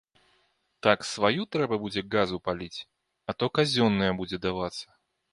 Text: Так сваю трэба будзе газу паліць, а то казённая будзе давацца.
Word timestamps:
Так 0.85 1.03
сваю 1.07 1.43
трэба 1.55 1.75
будзе 1.83 2.01
газу 2.15 2.39
паліць, 2.49 2.79
а 3.33 3.35
то 3.39 3.49
казённая 3.59 4.09
будзе 4.23 4.41
давацца. 4.47 4.87